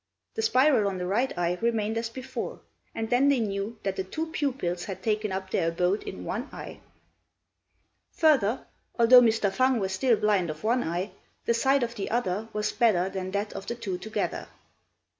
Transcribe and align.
The 0.33 0.41
spiral 0.41 0.87
on 0.89 0.97
the 0.97 1.05
right 1.05 1.31
eye 1.37 1.59
remained 1.61 1.95
as 1.95 2.09
before; 2.09 2.61
and 2.95 3.11
then 3.11 3.29
they 3.29 3.39
knew 3.39 3.77
that 3.83 3.97
the 3.97 4.03
two 4.03 4.31
pupils 4.31 4.85
had 4.85 5.03
taken 5.03 5.31
up 5.31 5.51
their 5.51 5.67
abode 5.67 6.01
in 6.01 6.25
one 6.25 6.49
eye. 6.51 6.79
Further, 8.13 8.65
although 8.97 9.21
Mr. 9.21 9.51
Fang 9.53 9.79
was 9.79 9.91
still 9.91 10.17
blind 10.17 10.49
of 10.49 10.63
one 10.63 10.83
eye, 10.83 11.11
the 11.45 11.53
sight 11.53 11.83
of 11.83 11.93
the 11.93 12.09
other 12.09 12.49
was 12.51 12.71
better 12.71 13.09
than 13.11 13.29
that 13.29 13.53
of 13.53 13.67
the 13.67 13.75
two 13.75 13.99
together. 13.99 14.47